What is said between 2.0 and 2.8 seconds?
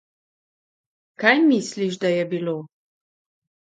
da je bilo?